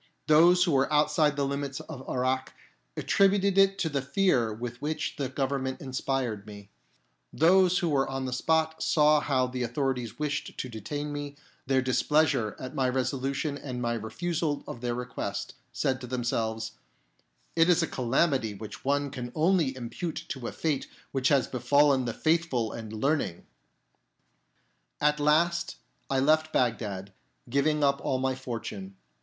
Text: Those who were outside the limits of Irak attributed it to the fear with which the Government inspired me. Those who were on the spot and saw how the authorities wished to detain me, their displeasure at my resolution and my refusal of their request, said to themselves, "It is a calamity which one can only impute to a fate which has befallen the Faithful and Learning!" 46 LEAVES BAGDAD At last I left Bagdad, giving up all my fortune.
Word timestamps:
Those 0.25 0.63
who 0.63 0.71
were 0.71 0.91
outside 0.91 1.35
the 1.35 1.45
limits 1.45 1.79
of 1.81 2.03
Irak 2.09 2.55
attributed 2.97 3.55
it 3.55 3.77
to 3.77 3.87
the 3.87 4.01
fear 4.01 4.51
with 4.51 4.81
which 4.81 5.15
the 5.17 5.29
Government 5.29 5.79
inspired 5.79 6.47
me. 6.47 6.71
Those 7.31 7.77
who 7.77 7.89
were 7.89 8.09
on 8.09 8.25
the 8.25 8.33
spot 8.33 8.73
and 8.77 8.81
saw 8.83 9.19
how 9.19 9.45
the 9.45 9.61
authorities 9.61 10.17
wished 10.17 10.57
to 10.57 10.69
detain 10.69 11.13
me, 11.13 11.35
their 11.67 11.83
displeasure 11.83 12.55
at 12.59 12.73
my 12.73 12.89
resolution 12.89 13.59
and 13.59 13.79
my 13.79 13.93
refusal 13.93 14.63
of 14.67 14.81
their 14.81 14.95
request, 14.95 15.53
said 15.71 16.01
to 16.01 16.07
themselves, 16.07 16.71
"It 17.55 17.69
is 17.69 17.83
a 17.83 17.87
calamity 17.87 18.55
which 18.55 18.83
one 18.83 19.11
can 19.11 19.31
only 19.35 19.75
impute 19.75 20.25
to 20.29 20.47
a 20.47 20.51
fate 20.51 20.87
which 21.11 21.27
has 21.27 21.45
befallen 21.45 22.05
the 22.05 22.13
Faithful 22.15 22.71
and 22.71 22.91
Learning!" 22.91 23.45
46 24.99 24.99
LEAVES 24.99 25.01
BAGDAD 25.01 25.13
At 25.13 25.19
last 25.23 25.75
I 26.09 26.19
left 26.19 26.51
Bagdad, 26.51 27.13
giving 27.47 27.83
up 27.83 28.01
all 28.03 28.17
my 28.17 28.33
fortune. 28.33 28.95